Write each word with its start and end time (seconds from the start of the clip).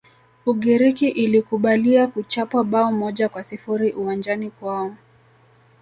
ugiriki 0.45 1.09
ilikubalia 1.09 2.07
kuchapwa 2.07 2.63
bao 2.63 2.91
moja 2.91 3.29
kwa 3.29 3.43
sifuri 3.43 3.91
uwanjani 3.93 4.49
kwao 4.51 4.95